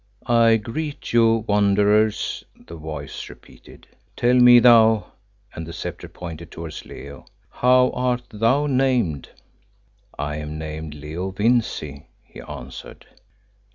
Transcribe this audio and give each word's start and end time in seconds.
"I 0.25 0.57
greet 0.57 1.13
you, 1.13 1.45
Wanderers," 1.47 2.43
the 2.55 2.75
voice 2.75 3.29
repeated. 3.29 3.85
"Tell 4.17 4.33
me 4.33 4.57
thou" 4.57 5.11
and 5.53 5.67
the 5.67 5.73
sceptre 5.73 6.07
pointed 6.09 6.49
towards 6.49 6.85
Leo 6.85 7.25
"how 7.51 7.91
art 7.91 8.23
thou 8.31 8.65
named?" 8.65 9.29
"I 10.17 10.37
am 10.37 10.57
named 10.57 10.95
Leo 10.95 11.29
Vincey," 11.29 12.07
he 12.23 12.41
answered. 12.41 13.05